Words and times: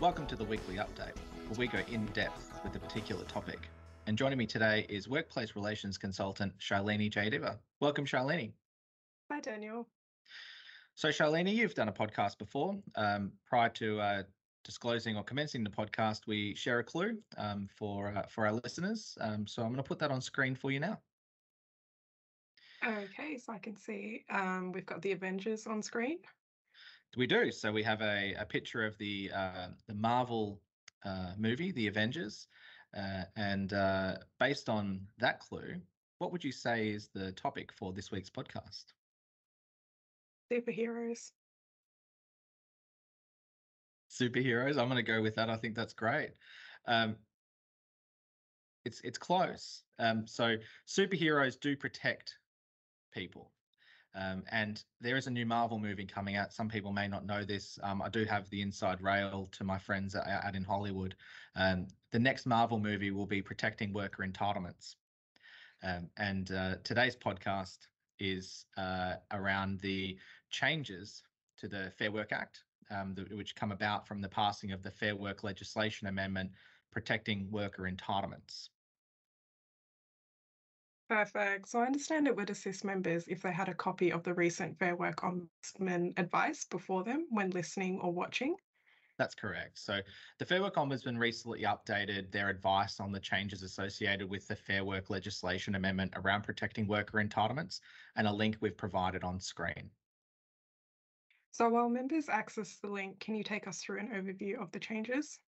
Welcome 0.00 0.26
to 0.26 0.34
the 0.34 0.44
weekly 0.44 0.74
update, 0.74 1.16
where 1.46 1.56
we 1.56 1.68
go 1.68 1.78
in 1.88 2.06
depth 2.06 2.50
with 2.64 2.74
a 2.74 2.80
particular 2.80 3.24
topic. 3.26 3.68
And 4.08 4.18
joining 4.18 4.38
me 4.38 4.46
today 4.46 4.86
is 4.88 5.08
workplace 5.08 5.54
relations 5.54 5.96
consultant 5.98 6.52
Sharlini 6.58 7.12
Jayadeva. 7.12 7.58
Welcome, 7.78 8.06
Sharlini. 8.06 8.50
Hi, 9.30 9.38
Daniel. 9.38 9.86
So, 10.96 11.10
Sharlini, 11.10 11.54
you've 11.54 11.74
done 11.74 11.88
a 11.88 11.92
podcast 11.92 12.38
before. 12.38 12.76
Um, 12.96 13.30
prior 13.46 13.68
to 13.68 14.00
uh, 14.00 14.22
disclosing 14.64 15.16
or 15.16 15.22
commencing 15.22 15.62
the 15.62 15.70
podcast, 15.70 16.26
we 16.26 16.56
share 16.56 16.80
a 16.80 16.84
clue 16.84 17.18
um, 17.38 17.68
for 17.76 18.12
uh, 18.16 18.26
for 18.28 18.46
our 18.46 18.54
listeners. 18.64 19.16
Um, 19.20 19.46
so, 19.46 19.62
I'm 19.62 19.68
going 19.68 19.76
to 19.76 19.88
put 19.88 20.00
that 20.00 20.10
on 20.10 20.20
screen 20.20 20.56
for 20.56 20.72
you 20.72 20.80
now. 20.80 20.98
Okay, 22.86 23.38
so 23.38 23.52
I 23.52 23.58
can 23.58 23.76
see 23.76 24.24
um, 24.30 24.72
we've 24.72 24.84
got 24.84 25.00
the 25.00 25.12
Avengers 25.12 25.66
on 25.66 25.82
screen. 25.82 26.18
We 27.16 27.26
do. 27.26 27.50
So 27.50 27.72
we 27.72 27.82
have 27.82 28.02
a, 28.02 28.34
a 28.38 28.44
picture 28.44 28.84
of 28.84 28.98
the 28.98 29.30
uh, 29.34 29.68
the 29.86 29.94
Marvel 29.94 30.60
uh, 31.04 31.32
movie, 31.38 31.72
The 31.72 31.86
Avengers, 31.86 32.48
uh, 32.96 33.22
and 33.36 33.72
uh, 33.72 34.16
based 34.38 34.68
on 34.68 35.00
that 35.18 35.40
clue, 35.40 35.80
what 36.18 36.32
would 36.32 36.44
you 36.44 36.52
say 36.52 36.88
is 36.88 37.08
the 37.14 37.32
topic 37.32 37.72
for 37.72 37.92
this 37.92 38.10
week's 38.10 38.30
podcast? 38.30 38.84
Superheroes. 40.52 41.30
Superheroes. 44.10 44.78
I'm 44.78 44.88
going 44.88 44.96
to 44.96 45.02
go 45.02 45.22
with 45.22 45.36
that. 45.36 45.48
I 45.48 45.56
think 45.56 45.74
that's 45.74 45.94
great. 45.94 46.30
Um, 46.86 47.16
it's 48.84 49.00
it's 49.02 49.18
close. 49.18 49.82
Um, 49.98 50.26
so 50.26 50.56
superheroes 50.86 51.58
do 51.58 51.76
protect 51.76 52.36
people. 53.14 53.50
Um, 54.16 54.44
and 54.50 54.82
there 55.00 55.16
is 55.16 55.26
a 55.26 55.30
new 55.30 55.44
Marvel 55.44 55.78
movie 55.78 56.06
coming 56.06 56.36
out. 56.36 56.52
Some 56.52 56.68
people 56.68 56.92
may 56.92 57.08
not 57.08 57.26
know 57.26 57.42
this. 57.42 57.78
Um, 57.82 58.00
I 58.00 58.08
do 58.08 58.24
have 58.24 58.48
the 58.50 58.62
inside 58.62 59.02
rail 59.02 59.48
to 59.52 59.64
my 59.64 59.78
friends 59.78 60.14
out 60.14 60.54
in 60.54 60.62
Hollywood. 60.62 61.16
Um, 61.56 61.88
the 62.12 62.20
next 62.20 62.46
Marvel 62.46 62.78
movie 62.78 63.10
will 63.10 63.26
be 63.26 63.42
protecting 63.42 63.92
worker 63.92 64.24
entitlements. 64.24 64.94
Um, 65.82 66.08
and 66.16 66.50
uh, 66.52 66.76
today's 66.84 67.16
podcast 67.16 67.78
is 68.20 68.66
uh, 68.76 69.14
around 69.32 69.80
the 69.80 70.16
changes 70.50 71.22
to 71.58 71.66
the 71.66 71.92
Fair 71.98 72.12
Work 72.12 72.32
Act, 72.32 72.62
um, 72.90 73.14
the, 73.14 73.22
which 73.34 73.56
come 73.56 73.72
about 73.72 74.06
from 74.06 74.20
the 74.20 74.28
passing 74.28 74.70
of 74.70 74.82
the 74.82 74.90
Fair 74.90 75.16
Work 75.16 75.42
Legislation 75.42 76.06
Amendment 76.06 76.52
protecting 76.92 77.50
worker 77.50 77.90
entitlements. 77.90 78.68
Perfect. 81.08 81.68
So 81.68 81.80
I 81.80 81.86
understand 81.86 82.28
it 82.28 82.36
would 82.36 82.50
assist 82.50 82.84
members 82.84 83.26
if 83.26 83.40
they 83.40 83.52
had 83.54 83.70
a 83.70 83.74
copy 83.74 84.12
of 84.12 84.22
the 84.22 84.34
recent 84.34 84.78
Fair 84.78 84.94
Work 84.94 85.22
Ombudsman 85.22 86.12
advice 86.18 86.66
before 86.66 87.04
them 87.04 87.26
when 87.30 87.48
listening 87.52 88.00
or 88.00 88.12
watching. 88.12 88.56
That's 89.16 89.34
correct. 89.34 89.78
So 89.78 90.02
the 90.38 90.46
Fair 90.46 90.62
Work 90.62 90.74
Ombudsman 90.76 91.18
recently 91.18 91.62
updated 91.62 92.30
their 92.30 92.48
advice 92.48 93.00
on 93.00 93.10
the 93.10 93.18
changes 93.18 93.62
associated 93.64 94.28
with 94.30 94.46
the 94.46 94.54
Fair 94.56 94.84
Work 94.84 95.10
legislation 95.10 95.74
amendment 95.74 96.12
around 96.16 96.42
protecting 96.42 96.86
worker 96.86 97.18
entitlements 97.18 97.80
and 98.14 98.28
a 98.28 98.32
link 98.32 98.58
we've 98.60 98.76
provided 98.76 99.24
on 99.24 99.40
screen. 99.40 99.90
So 101.52 101.70
while 101.70 101.88
members 101.88 102.28
access 102.28 102.76
the 102.80 102.88
link, 102.90 103.18
can 103.18 103.34
you 103.34 103.42
take 103.44 103.66
us 103.66 103.82
through 103.82 104.00
an 104.00 104.08
overview 104.10 104.60
of 104.60 104.72
the 104.72 104.78
changes? 104.78 105.40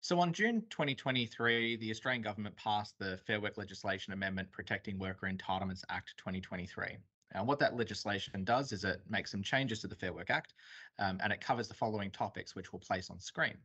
So 0.00 0.20
on 0.20 0.32
June 0.32 0.62
2023, 0.70 1.76
the 1.76 1.90
Australian 1.90 2.22
government 2.22 2.56
passed 2.56 2.98
the 2.98 3.18
Fair 3.26 3.40
Work 3.40 3.56
Legislation 3.56 4.12
Amendment 4.12 4.52
Protecting 4.52 4.98
Worker 4.98 5.26
Entitlements 5.26 5.82
Act 5.88 6.14
2023. 6.18 6.98
And 7.32 7.46
what 7.46 7.58
that 7.58 7.76
legislation 7.76 8.44
does 8.44 8.72
is 8.72 8.84
it 8.84 9.02
makes 9.08 9.30
some 9.30 9.42
changes 9.42 9.80
to 9.80 9.88
the 9.88 9.96
Fair 9.96 10.12
Work 10.12 10.30
Act 10.30 10.54
um, 10.98 11.18
and 11.22 11.32
it 11.32 11.40
covers 11.40 11.66
the 11.66 11.74
following 11.74 12.10
topics, 12.10 12.54
which 12.54 12.72
we'll 12.72 12.80
place 12.80 13.10
on 13.10 13.18
screen. 13.18 13.56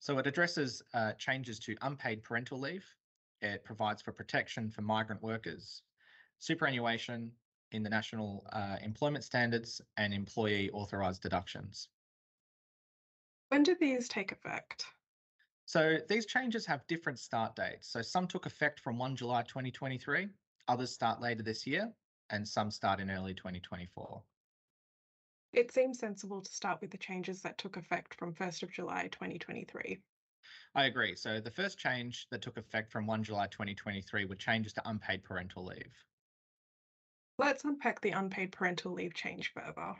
So 0.00 0.18
it 0.18 0.26
addresses 0.26 0.82
uh, 0.94 1.12
changes 1.12 1.58
to 1.60 1.76
unpaid 1.82 2.22
parental 2.24 2.58
leave. 2.58 2.84
It 3.40 3.64
provides 3.64 4.00
for 4.02 4.12
protection 4.12 4.70
for 4.70 4.82
migrant 4.82 5.22
workers, 5.22 5.82
superannuation 6.38 7.30
in 7.72 7.82
the 7.82 7.90
national 7.90 8.46
uh, 8.52 8.76
employment 8.82 9.24
standards 9.24 9.80
and 9.96 10.14
employee 10.14 10.70
authorised 10.70 11.22
deductions. 11.22 11.88
When 13.48 13.62
do 13.62 13.76
these 13.78 14.08
take 14.08 14.32
effect? 14.32 14.86
So 15.64 15.98
these 16.08 16.26
changes 16.26 16.66
have 16.66 16.86
different 16.86 17.18
start 17.18 17.56
dates. 17.56 17.88
So 17.88 18.02
some 18.02 18.26
took 18.26 18.46
effect 18.46 18.80
from 18.80 18.98
1 18.98 19.16
July 19.16 19.42
2023, 19.42 20.28
others 20.68 20.92
start 20.92 21.20
later 21.20 21.42
this 21.42 21.66
year, 21.66 21.90
and 22.30 22.46
some 22.46 22.70
start 22.70 23.00
in 23.00 23.10
early 23.10 23.34
2024. 23.34 24.22
It 25.52 25.70
seems 25.70 25.98
sensible 25.98 26.40
to 26.40 26.52
start 26.52 26.80
with 26.80 26.90
the 26.90 26.98
changes 26.98 27.42
that 27.42 27.58
took 27.58 27.76
effect 27.76 28.14
from 28.14 28.34
1st 28.34 28.62
of 28.62 28.72
July 28.72 29.08
2023. 29.08 30.00
I 30.74 30.84
agree. 30.86 31.14
So 31.14 31.40
the 31.40 31.50
first 31.50 31.78
change 31.78 32.26
that 32.30 32.42
took 32.42 32.56
effect 32.56 32.90
from 32.90 33.06
1 33.06 33.22
July 33.22 33.46
2023 33.48 34.24
were 34.24 34.34
changes 34.34 34.72
to 34.74 34.88
unpaid 34.88 35.22
parental 35.22 35.64
leave. 35.64 35.92
Let's 37.38 37.64
unpack 37.64 38.00
the 38.00 38.12
unpaid 38.12 38.52
parental 38.52 38.92
leave 38.92 39.14
change 39.14 39.52
further. 39.52 39.96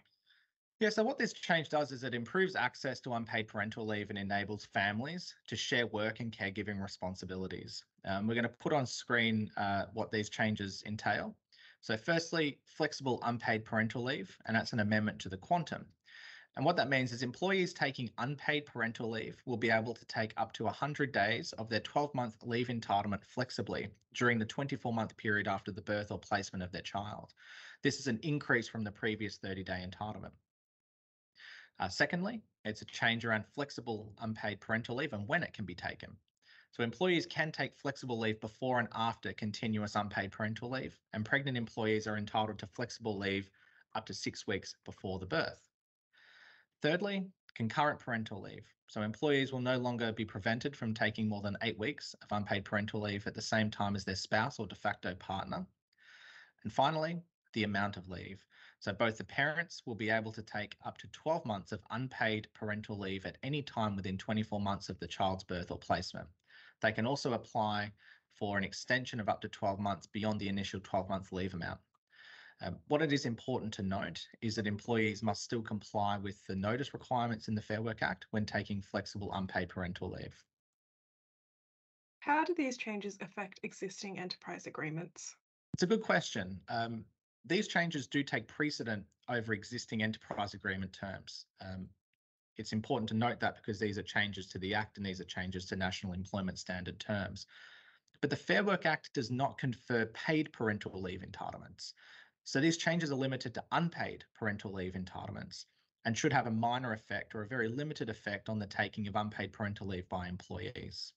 Yeah, 0.82 0.88
so 0.88 1.04
what 1.04 1.16
this 1.16 1.32
change 1.32 1.68
does 1.68 1.92
is 1.92 2.02
it 2.02 2.12
improves 2.12 2.56
access 2.56 2.98
to 3.02 3.12
unpaid 3.12 3.46
parental 3.46 3.86
leave 3.86 4.10
and 4.10 4.18
enables 4.18 4.64
families 4.64 5.32
to 5.46 5.54
share 5.54 5.86
work 5.86 6.18
and 6.18 6.36
caregiving 6.36 6.82
responsibilities. 6.82 7.84
Um, 8.04 8.26
we're 8.26 8.34
going 8.34 8.42
to 8.42 8.48
put 8.48 8.72
on 8.72 8.84
screen 8.84 9.48
uh, 9.56 9.84
what 9.92 10.10
these 10.10 10.28
changes 10.28 10.82
entail. 10.84 11.36
So 11.82 11.96
firstly, 11.96 12.58
flexible 12.64 13.20
unpaid 13.22 13.64
parental 13.64 14.02
leave, 14.02 14.36
and 14.46 14.56
that's 14.56 14.72
an 14.72 14.80
amendment 14.80 15.20
to 15.20 15.28
the 15.28 15.36
quantum. 15.36 15.86
And 16.56 16.64
what 16.64 16.74
that 16.78 16.90
means 16.90 17.12
is 17.12 17.22
employees 17.22 17.72
taking 17.72 18.10
unpaid 18.18 18.66
parental 18.66 19.08
leave 19.08 19.36
will 19.46 19.56
be 19.56 19.70
able 19.70 19.94
to 19.94 20.04
take 20.06 20.34
up 20.36 20.52
to 20.54 20.64
100 20.64 21.12
days 21.12 21.52
of 21.58 21.68
their 21.68 21.78
12 21.78 22.12
month 22.12 22.38
leave 22.42 22.66
entitlement 22.66 23.22
flexibly 23.22 23.86
during 24.14 24.36
the 24.36 24.46
24 24.46 24.92
month 24.92 25.16
period 25.16 25.46
after 25.46 25.70
the 25.70 25.82
birth 25.82 26.10
or 26.10 26.18
placement 26.18 26.64
of 26.64 26.72
their 26.72 26.82
child. 26.82 27.34
This 27.84 28.00
is 28.00 28.08
an 28.08 28.18
increase 28.24 28.66
from 28.66 28.82
the 28.82 28.90
previous 28.90 29.36
30 29.36 29.62
day 29.62 29.86
entitlement. 29.88 30.32
Uh, 31.78 31.88
secondly, 31.88 32.40
it's 32.64 32.82
a 32.82 32.86
change 32.86 33.24
around 33.24 33.44
flexible 33.46 34.14
unpaid 34.20 34.60
parental 34.60 34.96
leave 34.96 35.12
and 35.12 35.26
when 35.26 35.42
it 35.42 35.52
can 35.52 35.64
be 35.64 35.74
taken. 35.74 36.16
So 36.70 36.82
employees 36.82 37.26
can 37.26 37.52
take 37.52 37.76
flexible 37.76 38.18
leave 38.18 38.40
before 38.40 38.78
and 38.78 38.88
after 38.94 39.32
continuous 39.34 39.94
unpaid 39.94 40.32
parental 40.32 40.70
leave, 40.70 40.98
and 41.12 41.24
pregnant 41.24 41.58
employees 41.58 42.06
are 42.06 42.16
entitled 42.16 42.58
to 42.60 42.66
flexible 42.66 43.18
leave 43.18 43.50
up 43.94 44.06
to 44.06 44.14
six 44.14 44.46
weeks 44.46 44.74
before 44.84 45.18
the 45.18 45.26
birth. 45.26 45.68
Thirdly, 46.80 47.30
concurrent 47.54 48.00
parental 48.00 48.40
leave. 48.40 48.66
So 48.88 49.02
employees 49.02 49.52
will 49.52 49.60
no 49.60 49.78
longer 49.78 50.12
be 50.12 50.24
prevented 50.24 50.76
from 50.76 50.94
taking 50.94 51.28
more 51.28 51.42
than 51.42 51.58
eight 51.62 51.78
weeks 51.78 52.14
of 52.22 52.32
unpaid 52.32 52.64
parental 52.64 53.00
leave 53.00 53.26
at 53.26 53.34
the 53.34 53.42
same 53.42 53.70
time 53.70 53.94
as 53.94 54.04
their 54.04 54.16
spouse 54.16 54.58
or 54.58 54.66
de 54.66 54.74
facto 54.74 55.14
partner. 55.14 55.66
And 56.62 56.72
finally, 56.72 57.20
the 57.52 57.64
amount 57.64 57.96
of 57.96 58.08
leave. 58.08 58.44
So 58.82 58.92
both 58.92 59.16
the 59.16 59.22
parents 59.22 59.84
will 59.86 59.94
be 59.94 60.10
able 60.10 60.32
to 60.32 60.42
take 60.42 60.74
up 60.84 60.98
to 60.98 61.06
12 61.12 61.46
months 61.46 61.70
of 61.70 61.80
unpaid 61.92 62.48
parental 62.52 62.98
leave 62.98 63.24
at 63.24 63.38
any 63.44 63.62
time 63.62 63.94
within 63.94 64.18
24 64.18 64.58
months 64.58 64.88
of 64.88 64.98
the 64.98 65.06
child's 65.06 65.44
birth 65.44 65.70
or 65.70 65.78
placement. 65.78 66.26
They 66.80 66.90
can 66.90 67.06
also 67.06 67.32
apply 67.32 67.92
for 68.34 68.58
an 68.58 68.64
extension 68.64 69.20
of 69.20 69.28
up 69.28 69.40
to 69.42 69.48
12 69.48 69.78
months 69.78 70.08
beyond 70.08 70.40
the 70.40 70.48
initial 70.48 70.80
12 70.80 71.08
month 71.08 71.30
leave 71.30 71.54
amount. 71.54 71.78
Um, 72.60 72.76
what 72.88 73.02
it 73.02 73.12
is 73.12 73.24
important 73.24 73.72
to 73.74 73.84
note 73.84 74.26
is 74.40 74.56
that 74.56 74.66
employees 74.66 75.22
must 75.22 75.44
still 75.44 75.62
comply 75.62 76.18
with 76.18 76.44
the 76.48 76.56
notice 76.56 76.92
requirements 76.92 77.46
in 77.46 77.54
the 77.54 77.62
Fair 77.62 77.82
Work 77.82 78.02
Act 78.02 78.26
when 78.32 78.44
taking 78.44 78.82
flexible 78.82 79.30
unpaid 79.32 79.68
parental 79.68 80.10
leave. 80.10 80.34
How 82.18 82.42
do 82.42 82.52
these 82.52 82.76
changes 82.76 83.16
affect 83.20 83.60
existing 83.62 84.18
enterprise 84.18 84.66
agreements? 84.66 85.36
It's 85.74 85.84
a 85.84 85.86
good 85.86 86.02
question. 86.02 86.60
Um, 86.68 87.04
these 87.44 87.68
changes 87.68 88.06
do 88.06 88.22
take 88.22 88.46
precedent 88.46 89.04
over 89.28 89.52
existing 89.52 90.02
enterprise 90.02 90.54
agreement 90.54 90.92
terms. 90.92 91.46
Um, 91.60 91.88
it's 92.56 92.72
important 92.72 93.08
to 93.08 93.14
note 93.14 93.40
that 93.40 93.56
because 93.56 93.78
these 93.78 93.98
are 93.98 94.02
changes 94.02 94.46
to 94.48 94.58
the 94.58 94.74
Act 94.74 94.96
and 94.96 95.06
these 95.06 95.20
are 95.20 95.24
changes 95.24 95.64
to 95.66 95.76
National 95.76 96.12
Employment 96.12 96.58
Standard 96.58 97.00
terms. 97.00 97.46
But 98.20 98.30
the 98.30 98.36
Fair 98.36 98.62
Work 98.62 98.86
Act 98.86 99.12
does 99.14 99.30
not 99.30 99.58
confer 99.58 100.06
paid 100.06 100.52
parental 100.52 101.00
leave 101.00 101.22
entitlements. 101.22 101.94
So 102.44 102.60
these 102.60 102.76
changes 102.76 103.10
are 103.10 103.16
limited 103.16 103.54
to 103.54 103.64
unpaid 103.72 104.24
parental 104.34 104.72
leave 104.72 104.92
entitlements 104.92 105.64
and 106.04 106.16
should 106.16 106.32
have 106.32 106.46
a 106.46 106.50
minor 106.50 106.92
effect 106.92 107.34
or 107.34 107.42
a 107.42 107.48
very 107.48 107.68
limited 107.68 108.10
effect 108.10 108.48
on 108.48 108.58
the 108.58 108.66
taking 108.66 109.06
of 109.08 109.16
unpaid 109.16 109.52
parental 109.52 109.86
leave 109.86 110.08
by 110.08 110.28
employees. 110.28 111.12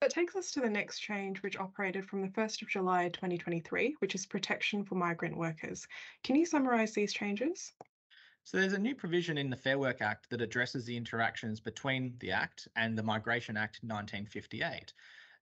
That 0.00 0.10
takes 0.10 0.34
us 0.34 0.50
to 0.52 0.60
the 0.60 0.70
next 0.70 1.00
change, 1.00 1.42
which 1.42 1.58
operated 1.58 2.06
from 2.06 2.22
the 2.22 2.28
1st 2.28 2.62
of 2.62 2.68
July 2.68 3.10
2023, 3.10 3.96
which 3.98 4.14
is 4.14 4.24
protection 4.24 4.82
for 4.82 4.94
migrant 4.94 5.36
workers. 5.36 5.86
Can 6.24 6.36
you 6.36 6.46
summarise 6.46 6.94
these 6.94 7.12
changes? 7.12 7.72
So 8.44 8.56
there's 8.56 8.72
a 8.72 8.78
new 8.78 8.94
provision 8.94 9.36
in 9.36 9.50
the 9.50 9.56
Fair 9.56 9.78
Work 9.78 10.00
Act 10.00 10.30
that 10.30 10.40
addresses 10.40 10.86
the 10.86 10.96
interactions 10.96 11.60
between 11.60 12.14
the 12.20 12.30
Act 12.30 12.66
and 12.76 12.96
the 12.96 13.02
Migration 13.02 13.58
Act 13.58 13.80
1958. 13.82 14.94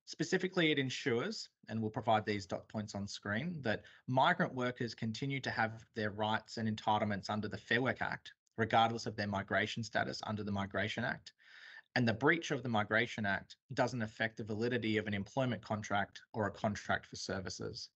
Specifically, 0.07 0.73
it 0.73 0.79
ensures, 0.81 1.51
and 1.69 1.81
we'll 1.81 1.91
provide 1.91 2.27
these 2.27 2.45
dot 2.45 2.67
points 2.67 2.97
on 2.97 3.07
screen, 3.07 3.55
that 3.61 3.85
migrant 4.09 4.53
workers 4.53 4.93
continue 4.93 5.39
to 5.39 5.51
have 5.51 5.87
their 5.95 6.11
rights 6.11 6.57
and 6.57 6.69
entitlements 6.69 7.31
under 7.31 7.47
the 7.47 7.59
Fair 7.59 7.81
Work 7.81 8.03
Act, 8.03 8.33
regardless 8.57 9.07
of 9.07 9.15
their 9.15 9.29
migration 9.29 9.85
status 9.85 10.21
under 10.27 10.43
the 10.43 10.51
Migration 10.51 11.05
Act. 11.05 11.33
And 11.95 12.07
the 12.07 12.15
breach 12.15 12.51
of 12.51 12.63
the 12.63 12.69
Migration 12.69 13.27
Act 13.27 13.57
doesn't 13.75 14.03
affect 14.03 14.37
the 14.37 14.45
validity 14.45 14.99
of 14.99 15.07
an 15.07 15.15
employment 15.15 15.63
contract 15.63 16.21
or 16.33 16.47
a 16.47 16.53
contract 16.53 17.07
for 17.07 17.17
services. 17.17 17.89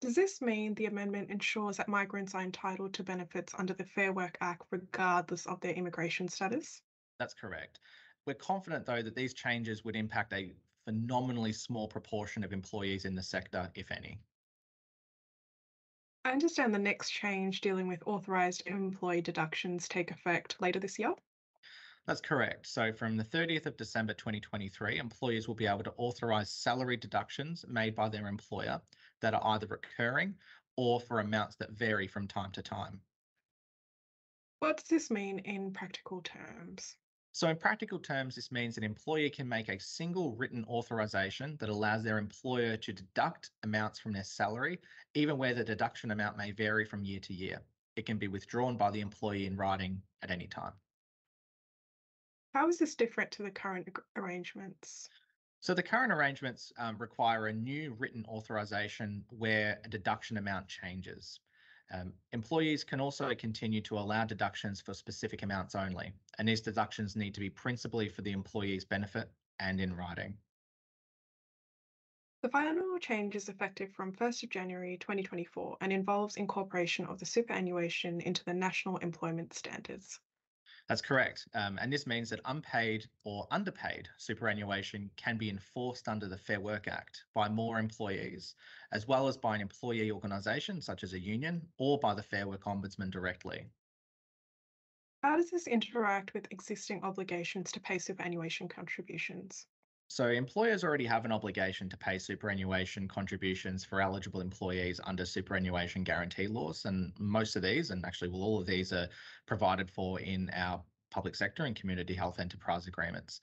Does 0.00 0.14
this 0.14 0.40
mean 0.40 0.74
the 0.74 0.86
amendment 0.86 1.30
ensures 1.30 1.76
that 1.78 1.88
migrants 1.88 2.34
are 2.34 2.42
entitled 2.42 2.94
to 2.94 3.02
benefits 3.02 3.52
under 3.58 3.74
the 3.74 3.84
Fair 3.84 4.12
Work 4.12 4.38
Act 4.40 4.62
regardless 4.70 5.46
of 5.46 5.60
their 5.60 5.72
immigration 5.72 6.28
status? 6.28 6.82
That's 7.18 7.34
correct. 7.34 7.80
We're 8.24 8.34
confident, 8.34 8.86
though, 8.86 9.02
that 9.02 9.16
these 9.16 9.34
changes 9.34 9.84
would 9.84 9.96
impact 9.96 10.32
a 10.32 10.54
phenomenally 10.84 11.52
small 11.52 11.88
proportion 11.88 12.44
of 12.44 12.52
employees 12.52 13.04
in 13.04 13.16
the 13.16 13.22
sector, 13.22 13.70
if 13.74 13.90
any. 13.90 14.20
I 16.24 16.30
understand 16.30 16.72
the 16.74 16.78
next 16.78 17.10
change 17.10 17.60
dealing 17.60 17.88
with 17.88 18.06
authorised 18.06 18.62
employee 18.66 19.22
deductions 19.22 19.88
take 19.88 20.10
effect 20.10 20.60
later 20.60 20.78
this 20.78 20.98
year. 20.98 21.14
That's 22.08 22.22
correct. 22.22 22.66
So 22.66 22.90
from 22.90 23.18
the 23.18 23.22
30th 23.22 23.66
of 23.66 23.76
December 23.76 24.14
2023, 24.14 24.96
employers 24.96 25.46
will 25.46 25.54
be 25.54 25.66
able 25.66 25.82
to 25.82 25.92
authorise 25.98 26.50
salary 26.50 26.96
deductions 26.96 27.66
made 27.68 27.94
by 27.94 28.08
their 28.08 28.28
employer 28.28 28.80
that 29.20 29.34
are 29.34 29.46
either 29.48 29.66
recurring 29.66 30.34
or 30.78 31.00
for 31.00 31.20
amounts 31.20 31.56
that 31.56 31.72
vary 31.72 32.08
from 32.08 32.26
time 32.26 32.50
to 32.52 32.62
time. 32.62 33.02
What 34.60 34.78
does 34.78 34.88
this 34.88 35.10
mean 35.10 35.40
in 35.40 35.70
practical 35.70 36.22
terms? 36.22 36.96
So, 37.32 37.46
in 37.48 37.58
practical 37.58 37.98
terms, 37.98 38.36
this 38.36 38.50
means 38.50 38.78
an 38.78 38.84
employer 38.84 39.28
can 39.28 39.46
make 39.46 39.68
a 39.68 39.78
single 39.78 40.34
written 40.34 40.64
authorization 40.64 41.58
that 41.60 41.68
allows 41.68 42.02
their 42.02 42.16
employer 42.16 42.78
to 42.78 42.92
deduct 42.94 43.50
amounts 43.64 43.98
from 43.98 44.12
their 44.12 44.24
salary, 44.24 44.80
even 45.12 45.36
where 45.36 45.52
the 45.52 45.62
deduction 45.62 46.10
amount 46.10 46.38
may 46.38 46.52
vary 46.52 46.86
from 46.86 47.04
year 47.04 47.20
to 47.20 47.34
year. 47.34 47.60
It 47.96 48.06
can 48.06 48.16
be 48.16 48.28
withdrawn 48.28 48.78
by 48.78 48.92
the 48.92 49.02
employee 49.02 49.44
in 49.44 49.58
writing 49.58 50.00
at 50.22 50.30
any 50.30 50.46
time. 50.46 50.72
How 52.54 52.68
is 52.68 52.78
this 52.78 52.94
different 52.94 53.30
to 53.32 53.42
the 53.42 53.50
current 53.50 53.88
arrangements? 54.16 55.10
So 55.60 55.74
the 55.74 55.82
current 55.82 56.12
arrangements 56.12 56.72
um, 56.78 56.96
require 56.98 57.48
a 57.48 57.52
new 57.52 57.94
written 57.98 58.24
authorization 58.28 59.24
where 59.30 59.80
a 59.84 59.88
deduction 59.88 60.36
amount 60.36 60.68
changes. 60.68 61.40
Um, 61.92 62.12
employees 62.32 62.84
can 62.84 63.00
also 63.00 63.34
continue 63.34 63.80
to 63.82 63.98
allow 63.98 64.24
deductions 64.24 64.80
for 64.80 64.94
specific 64.94 65.42
amounts 65.42 65.74
only, 65.74 66.12
and 66.38 66.46
these 66.46 66.60
deductions 66.60 67.16
need 67.16 67.34
to 67.34 67.40
be 67.40 67.50
principally 67.50 68.08
for 68.08 68.22
the 68.22 68.32
employee's 68.32 68.84
benefit 68.84 69.30
and 69.58 69.80
in 69.80 69.94
writing. 69.94 70.36
The 72.42 72.50
final 72.50 72.98
change 73.00 73.34
is 73.34 73.48
effective 73.48 73.92
from 73.92 74.12
1st 74.12 74.44
of 74.44 74.50
January 74.50 74.96
2024 74.98 75.78
and 75.80 75.92
involves 75.92 76.36
incorporation 76.36 77.04
of 77.06 77.18
the 77.18 77.26
superannuation 77.26 78.20
into 78.20 78.44
the 78.44 78.54
National 78.54 78.98
Employment 78.98 79.54
Standards. 79.54 80.20
That's 80.88 81.02
correct. 81.02 81.46
Um, 81.52 81.78
and 81.78 81.92
this 81.92 82.06
means 82.06 82.30
that 82.30 82.40
unpaid 82.46 83.06
or 83.24 83.46
underpaid 83.50 84.08
superannuation 84.16 85.10
can 85.16 85.36
be 85.36 85.50
enforced 85.50 86.08
under 86.08 86.26
the 86.26 86.38
Fair 86.38 86.60
Work 86.60 86.88
Act 86.88 87.24
by 87.34 87.46
more 87.48 87.78
employees, 87.78 88.54
as 88.90 89.06
well 89.06 89.28
as 89.28 89.36
by 89.36 89.54
an 89.54 89.60
employee 89.60 90.10
organisation 90.10 90.80
such 90.80 91.04
as 91.04 91.12
a 91.12 91.18
union 91.20 91.68
or 91.76 91.98
by 91.98 92.14
the 92.14 92.22
Fair 92.22 92.48
Work 92.48 92.64
Ombudsman 92.64 93.10
directly. 93.10 93.66
How 95.22 95.36
does 95.36 95.50
this 95.50 95.66
interact 95.66 96.32
with 96.32 96.50
existing 96.50 97.04
obligations 97.04 97.70
to 97.72 97.80
pay 97.80 97.98
superannuation 97.98 98.66
contributions? 98.68 99.66
So 100.10 100.28
employers 100.28 100.84
already 100.84 101.04
have 101.04 101.26
an 101.26 101.32
obligation 101.32 101.90
to 101.90 101.96
pay 101.98 102.18
superannuation 102.18 103.08
contributions 103.08 103.84
for 103.84 104.00
eligible 104.00 104.40
employees 104.40 105.00
under 105.04 105.26
superannuation 105.26 106.02
guarantee 106.02 106.46
laws. 106.46 106.86
And 106.86 107.12
most 107.18 107.56
of 107.56 107.62
these, 107.62 107.90
and 107.90 108.04
actually 108.06 108.30
well, 108.30 108.42
all 108.42 108.58
of 108.58 108.66
these 108.66 108.90
are 108.92 109.08
provided 109.46 109.90
for 109.90 110.18
in 110.18 110.50
our 110.54 110.82
public 111.10 111.36
sector 111.36 111.66
and 111.66 111.76
community 111.76 112.14
health 112.14 112.40
enterprise 112.40 112.86
agreements. 112.86 113.42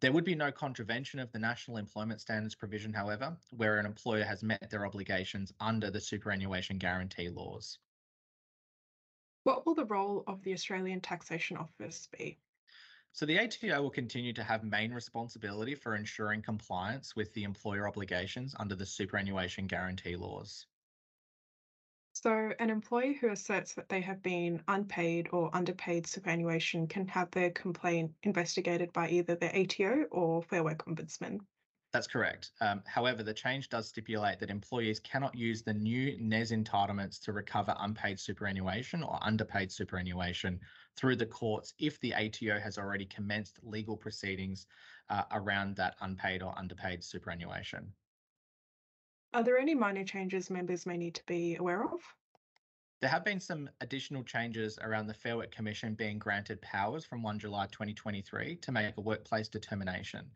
There 0.00 0.12
would 0.12 0.24
be 0.24 0.34
no 0.34 0.52
contravention 0.52 1.18
of 1.18 1.32
the 1.32 1.38
National 1.38 1.78
Employment 1.78 2.20
Standards 2.20 2.54
provision, 2.54 2.92
however, 2.92 3.36
where 3.50 3.78
an 3.78 3.86
employer 3.86 4.24
has 4.24 4.42
met 4.42 4.70
their 4.70 4.86
obligations 4.86 5.52
under 5.60 5.90
the 5.90 6.00
superannuation 6.00 6.76
guarantee 6.76 7.30
laws. 7.30 7.78
What 9.44 9.64
will 9.64 9.74
the 9.74 9.86
role 9.86 10.24
of 10.26 10.42
the 10.42 10.52
Australian 10.52 11.00
Taxation 11.00 11.56
Office 11.56 12.08
be? 12.16 12.38
So 13.12 13.26
the 13.26 13.38
ATO 13.38 13.82
will 13.82 13.90
continue 13.90 14.32
to 14.32 14.42
have 14.42 14.64
main 14.64 14.92
responsibility 14.92 15.74
for 15.74 15.94
ensuring 15.94 16.42
compliance 16.42 17.14
with 17.14 17.32
the 17.34 17.44
employer 17.44 17.86
obligations 17.86 18.54
under 18.58 18.74
the 18.74 18.86
superannuation 18.86 19.66
guarantee 19.66 20.16
laws. 20.16 20.66
So, 22.14 22.52
an 22.58 22.70
employee 22.70 23.14
who 23.14 23.28
asserts 23.28 23.74
that 23.74 23.88
they 23.90 24.00
have 24.00 24.22
been 24.22 24.62
unpaid 24.68 25.28
or 25.30 25.54
underpaid 25.54 26.06
superannuation 26.06 26.86
can 26.86 27.06
have 27.08 27.30
their 27.32 27.50
complaint 27.50 28.14
investigated 28.22 28.92
by 28.92 29.10
either 29.10 29.36
the 29.36 29.54
ATO 29.54 30.04
or 30.10 30.42
Fair 30.42 30.64
Work 30.64 30.86
Ombudsman. 30.86 31.46
That's 31.92 32.06
correct. 32.06 32.52
Um, 32.62 32.82
however, 32.86 33.22
the 33.22 33.34
change 33.34 33.68
does 33.68 33.88
stipulate 33.88 34.38
that 34.38 34.48
employees 34.48 34.98
cannot 34.98 35.34
use 35.34 35.62
the 35.62 35.74
new 35.74 36.16
NES 36.18 36.50
entitlements 36.50 37.20
to 37.24 37.32
recover 37.32 37.74
unpaid 37.78 38.18
superannuation 38.18 39.02
or 39.02 39.18
underpaid 39.20 39.70
superannuation 39.70 40.58
through 40.96 41.16
the 41.16 41.26
courts 41.26 41.74
if 41.78 42.00
the 42.00 42.14
ATO 42.14 42.58
has 42.60 42.78
already 42.78 43.04
commenced 43.04 43.58
legal 43.62 43.96
proceedings 43.96 44.66
uh, 45.10 45.24
around 45.32 45.76
that 45.76 45.96
unpaid 46.00 46.42
or 46.42 46.58
underpaid 46.58 47.04
superannuation. 47.04 47.92
Are 49.34 49.44
there 49.44 49.58
any 49.58 49.74
minor 49.74 50.04
changes 50.04 50.50
members 50.50 50.86
may 50.86 50.96
need 50.96 51.14
to 51.16 51.26
be 51.26 51.56
aware 51.56 51.84
of? 51.84 52.00
There 53.02 53.10
have 53.10 53.24
been 53.24 53.40
some 53.40 53.68
additional 53.80 54.22
changes 54.22 54.78
around 54.80 55.08
the 55.08 55.14
Fair 55.14 55.36
Work 55.36 55.50
Commission 55.50 55.94
being 55.94 56.20
granted 56.20 56.62
powers 56.62 57.04
from 57.04 57.20
1 57.20 57.40
July 57.40 57.66
2023 57.72 58.54
to 58.54 58.70
make 58.70 58.96
a 58.96 59.00
workplace 59.00 59.48
determination 59.48 60.30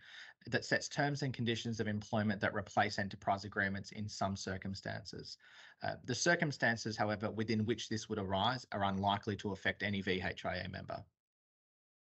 that 0.49 0.65
sets 0.65 0.89
terms 0.89 1.23
and 1.23 1.33
conditions 1.33 1.79
of 1.79 1.87
employment 1.87 2.41
that 2.41 2.57
replace 2.57 2.99
enterprise 2.99 3.45
agreements 3.45 3.93
in 3.93 4.09
some 4.09 4.35
circumstances. 4.35 5.39
Uh, 5.85 5.95
the 6.07 6.15
circumstances, 6.15 6.97
however, 6.97 7.31
within 7.31 7.65
which 7.67 7.89
this 7.89 8.09
would 8.09 8.19
arise 8.19 8.67
are 8.73 8.83
unlikely 8.83 9.37
to 9.37 9.53
affect 9.53 9.85
any 9.85 10.03
VHIA 10.03 10.69
member. 10.69 11.05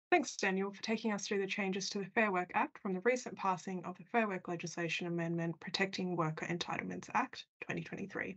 Thanks, 0.09 0.35
Daniel, 0.35 0.71
for 0.71 0.81
taking 0.81 1.13
us 1.13 1.27
through 1.27 1.41
the 1.41 1.47
changes 1.47 1.91
to 1.91 1.99
the 1.99 2.05
Fair 2.05 2.31
Work 2.31 2.49
Act 2.55 2.79
from 2.79 2.95
the 2.95 3.01
recent 3.01 3.37
passing 3.37 3.85
of 3.85 3.95
the 3.99 4.03
Fair 4.05 4.27
Work 4.27 4.47
Legislation 4.47 5.05
Amendment 5.05 5.59
Protecting 5.59 6.15
Worker 6.15 6.47
Entitlements 6.47 7.07
Act 7.13 7.45
2023. 7.61 8.35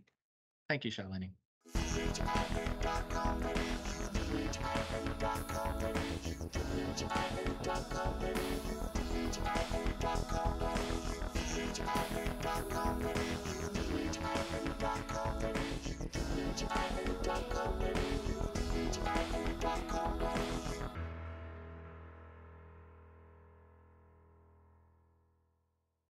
Thank 0.67 0.85
you, 0.85 0.91
Charlene. 0.91 1.31
Dot 17.29 17.49
com. 17.51 17.58